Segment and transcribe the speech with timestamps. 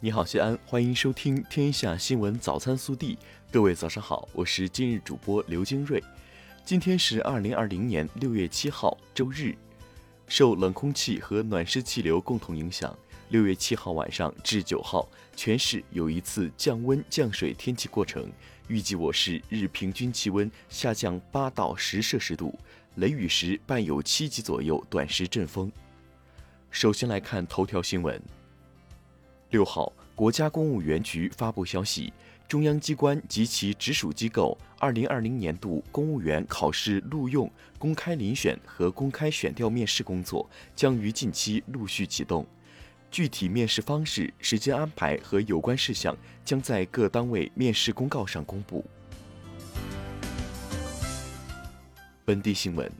[0.00, 3.16] 你好，西安，欢迎收听《天下新闻早餐速递》。
[3.50, 6.00] 各位早上好，我是今日主播刘金瑞。
[6.64, 9.56] 今天是二零二零年六月七号，周日。
[10.28, 12.96] 受冷空气和暖湿气流共同影响，
[13.30, 18.30] 六月七号晚上至九号，全市有一次降温降水天气过程。
[18.68, 22.56] 预计我市日平均气温下降八到十摄氏度，
[22.94, 25.72] 雷雨时伴有七级左右短时阵风。
[26.70, 28.22] 首先来看头条新闻。
[29.50, 32.12] 六号，国家公务员局发布消息，
[32.46, 42.46] 中央机关及其直属机构二零二零年度公务员考试录用、公开遴选和公开选调面试工作将于近期陆续启动，
[43.10, 48.84] 具体面试方式、时间安排和有关事项将在各单位面试公告上公布。
[52.26, 52.92] 本地新闻，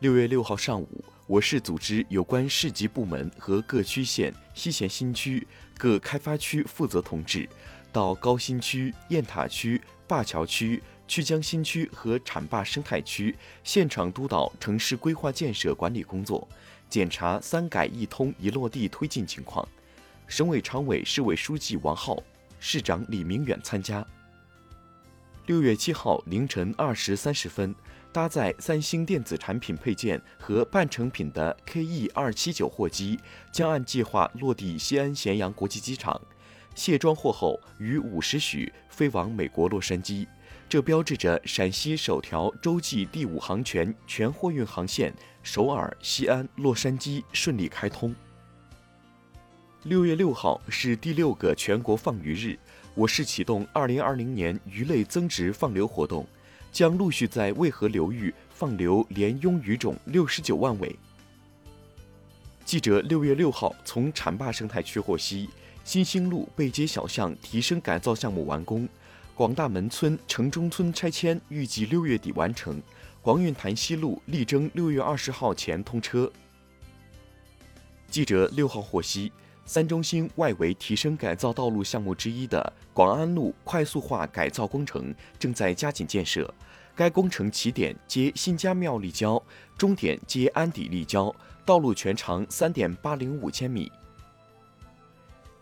[0.00, 1.04] 六月六号上午。
[1.28, 5.46] 我市组织有关市级部门和各区县、西咸新区
[5.78, 7.48] 各开发区负责同志，
[7.92, 16.46] 到高新区、雁塔区、灞桥区、曲江新区和浐灞生态区现场督导城市规划建设管理工作，
[16.88, 19.66] 检查“三改一通”一落地推进情况。
[20.26, 22.20] 省委常委、市委书记王浩、
[22.58, 24.04] 市长李明远参加。
[25.46, 27.74] 六月七号凌晨二时三十分。
[28.12, 33.18] 搭载三星电子产品配件和半成品的 KE 二七九货机
[33.50, 36.20] 将按计划落地西安咸阳国际机场，
[36.74, 40.26] 卸装货后于五时许飞往美国洛杉矶，
[40.68, 45.10] 这标志着陕西首条洲际第五航权全货运航线
[45.42, 48.14] 首尔、西安、洛杉矶顺利开通。
[49.84, 52.58] 六月六号是第六个全国放鱼日，
[52.94, 56.26] 我市启动二零二零年鱼类增值放流活动。
[56.72, 60.98] 将陆续在渭河流域放流鲢鳙鱼种六十九万尾。
[62.64, 65.50] 记者六月六号从浐灞生态区获悉，
[65.84, 68.88] 新兴路背街小巷提升改造项目完工，
[69.34, 72.80] 广大门村城中村拆迁预计六月底完成，
[73.20, 76.32] 广运潭西路力争六月二十号前通车。
[78.08, 79.30] 记者六号获悉。
[79.72, 86.52] 三中心外围提升改造道路项目之一的广安路快速化改造工程正在加紧建设。
[86.94, 89.42] 该工程起点接新家庙立交，
[89.78, 91.34] 终点接安底立交，
[91.64, 93.90] 道路全长三点八零五千米。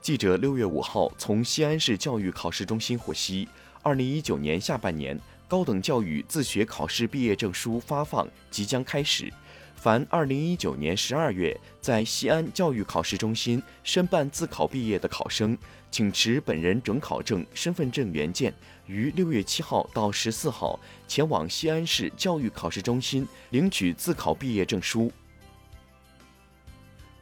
[0.00, 3.48] 记者六月五号从西安市教育考试中心获悉，
[3.80, 5.16] 二零一九年下半年
[5.46, 9.32] 高等教育自学考试毕业证书发放即将开始。
[9.80, 15.56] 凡二零一九年十二月在西安教育考试中心申办自考毕业的考生，
[15.90, 18.52] 请持本人准考证、身份证原件，
[18.86, 25.10] 于六月七号到十四号前往西安市教育考试中心领取自考毕业证书。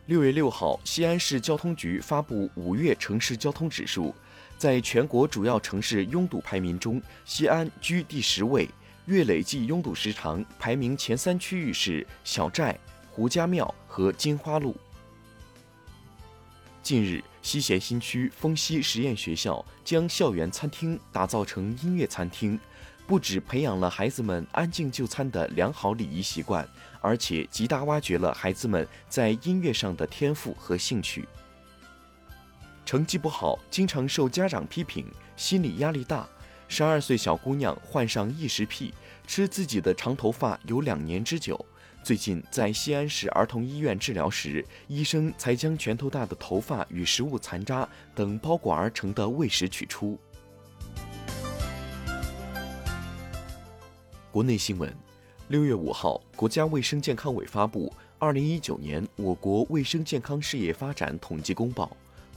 [0.06, 4.12] 六月六号，西安市交通局发布五月城市交通指数，
[4.56, 8.68] 在全国主要城市拥堵排名中，西安居第十位。
[9.08, 12.78] 月累计拥堵时长排名前三区域是小寨、
[13.10, 14.76] 胡家庙和金花路。
[16.82, 22.60] 近日，西咸新区丰西实验学校将校园餐厅打造成音乐餐厅，
[23.06, 26.68] 不只培养了孩子们安静就餐的良好礼仪习惯，
[27.00, 31.26] 而且极大挖掘了孩子们在音乐上的天赋和兴趣。
[32.84, 36.28] 成绩不好，经常受家长批评，心理压力大。
[36.70, 38.92] 十二岁小姑娘患上异食癖，
[39.26, 41.58] 吃自己的长头发有两年之久。
[42.04, 50.18] 最近在西安市儿童医院治疗时，医生才将拳头大的头发与食物残渣等包裹而成的胃食取出。
[54.30, 54.94] 国内新闻：
[55.48, 61.86] 六月五号，国家卫生健康委发布《二零一九年我国卫生健康事业发展统计公报》。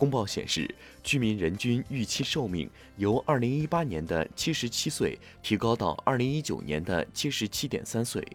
[0.02, 0.68] 公报显示，
[1.04, 2.68] 居民人均预期寿命
[2.98, 8.28] 由2018年的77岁提高到2019年的77.3岁。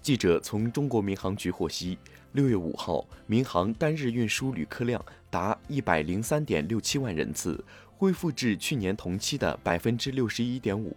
[0.00, 1.98] 记者从中国民航局获悉，
[2.30, 7.64] 六月五号，民航单日运输旅客量达103.67万人次，
[7.96, 10.92] 恢复至去年同期的61.5%。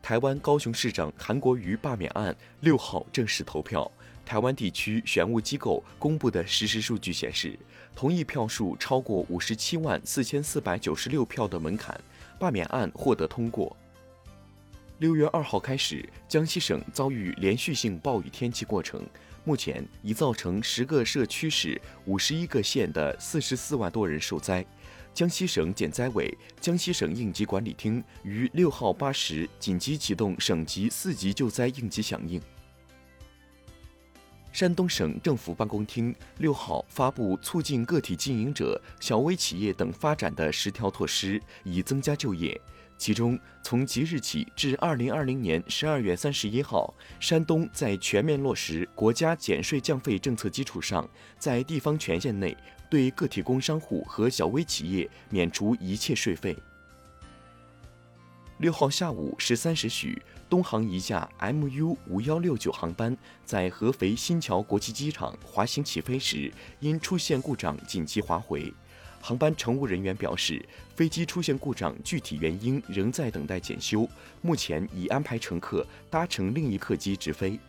[0.00, 3.92] 台湾高雄市长韩国瑜罢免案六号正式投票。
[4.24, 7.58] 台湾地区选务机构公布的实时数据显示，
[7.94, 11.98] 同意票数超过五十七万四千四百九十六票的门槛，
[12.38, 13.76] 罢免案获得通过。
[14.98, 19.04] 六月二号开始，江西省遭遇连续性暴雨天气过程，
[19.44, 24.64] 目前已造成十个社区市、五十一个县的四十四万多人受灾。
[25.12, 32.40] 江西省减灾委、江西省应急管理厅于六号八时紧急启动省级四级救灾应急响应。
[34.54, 42.58] 山东省政府办公厅六号发布促进个体经营者、小微企业等发展的十条措施，以增加就业。
[42.96, 51.04] 其中，从即日起至二零二零年十二月三十一号，山东在全面落实国家减税降费政策基础上，
[51.36, 52.56] 在地方权限内
[52.88, 56.56] 对个体工商户和小微企业免除一切税费。
[58.64, 60.18] 六号下午十三时许，
[60.48, 63.14] 东航一架 MU 五幺六九航班
[63.44, 66.50] 在合肥新桥国际机场滑行起飞时，
[66.80, 68.72] 因出现故障紧急滑回。
[69.20, 70.66] 航班乘务人员表示，
[70.96, 74.08] 飞机出现故障，具体原因仍在等待检修，
[74.40, 77.60] 目前已安排乘客搭乘另一客机直飞。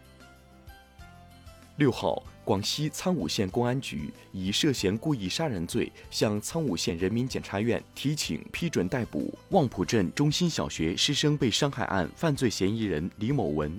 [1.77, 13.77] 六号，广西苍梧县公安局以涉嫌故意杀人罪向苍梧县人民检察院提请批准逮捕望浦镇中心小学师生被伤害案犯罪嫌疑人李某文。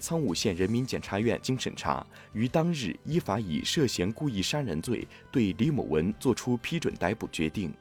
[0.00, 7.72] 苍梧县人民检察院经审查，于当日依法以涉嫌故意杀人罪对李某文作出批准逮捕决定。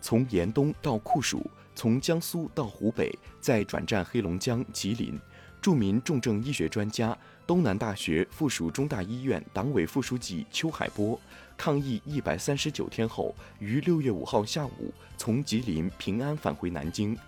[0.00, 1.44] 从严冬到酷暑，
[1.74, 5.18] 从江苏到湖北，再转战黑龙江、吉林。
[5.60, 7.14] 著名重症医学专家、
[7.50, 11.20] 东南大学附属中大医院党委副书记邱海波，
[11.56, 17.18] 抗疫一百三十九天后，于六月五号下午从吉林平安返回南京。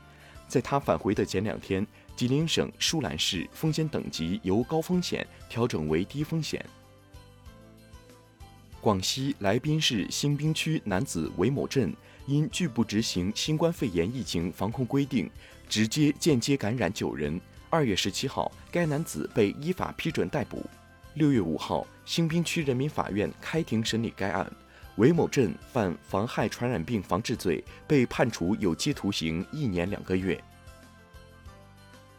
[0.46, 1.84] 在他返回的前两天，
[2.14, 6.64] 吉林省舒兰市风险等级由高风险调整为低风险。
[8.80, 11.92] 广西来宾市兴宾区男子韦某镇
[12.26, 15.28] 因拒不执行新冠肺炎疫情防控规定，
[15.68, 17.40] 直接间接感染九人。
[17.72, 20.62] 二月十七号，该男子被依法批准逮捕。
[21.14, 24.46] 六月五号，新宾区人民法院开庭审理该案，
[24.96, 30.38] 韦某镇犯妨害传染病防治罪，被判处有期徒刑一年两个月。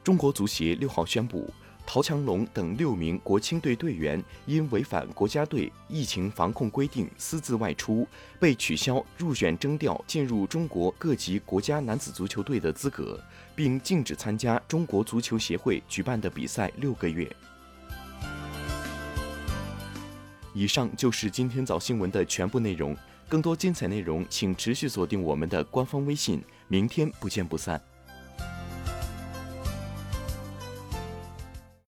[0.03, 1.53] 中国足协六号宣布。
[1.85, 8.07] 陶强龙等六名国青队队员因违反国家队疫情防控规定私自外出，
[8.39, 13.21] 被取消入选征调进入中国各级国家男子足球队的资格，
[13.55, 17.29] 并禁止参加中国足球协会举办的比赛六个月。
[20.53, 22.95] 以上就是今天早新闻的全部内容，
[23.27, 27.79] 更多精彩内容请持续锁定我们的官方微信，明天不见不散。